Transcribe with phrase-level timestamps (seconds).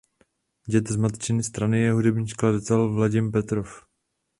[0.67, 3.85] Děd z matčiny strany je hudební skladatel Vadim Petrov.